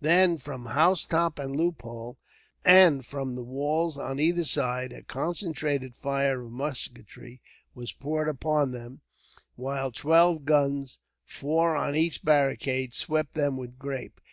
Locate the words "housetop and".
0.66-1.54